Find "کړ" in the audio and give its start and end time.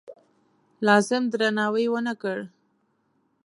2.21-2.37